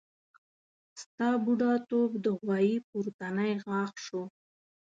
ستا 1.01 1.29
بډاتوب 1.43 2.11
د 2.25 2.27
غوايي 2.39 2.75
پورتنی 2.89 3.51
غاښ 3.65 3.93
شو. 4.05 4.23